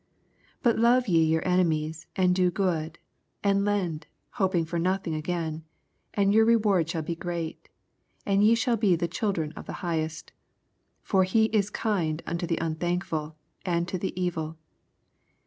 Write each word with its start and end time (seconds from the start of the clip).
85 0.61 0.63
But 0.63 0.79
love 0.79 1.07
ye 1.07 1.29
vour 1.31 1.45
enemies, 1.47 2.07
and 2.15 2.33
do 2.33 2.49
^ood, 2.49 2.95
and 3.43 3.63
lend, 3.63 4.07
Lopini^ 4.37 4.67
for 4.67 4.79
nothing 4.79 5.13
agam; 5.13 5.61
and 6.15 6.33
your 6.33 6.43
reward 6.43 6.89
snail 6.89 7.03
be 7.03 7.13
great, 7.15 7.69
and 8.25 8.43
ye 8.43 8.55
shall 8.55 8.77
be 8.77 8.95
the 8.95 9.07
children 9.07 9.51
of 9.51 9.67
the 9.67 9.73
Highest: 9.85 10.31
for 11.03 11.23
he 11.23 11.45
is 11.53 11.69
kind 11.69 12.23
unto 12.25 12.47
the 12.47 12.59
un 12.59 12.77
thankfhl 12.77 13.35
and 13.63 13.87
to 13.89 13.99
the 13.99 14.19
evil. 14.19 14.57